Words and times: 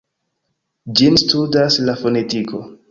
Ĝin 1.01 1.21
studas 1.25 1.81
la 1.89 1.99
fonetiko. 2.03 2.69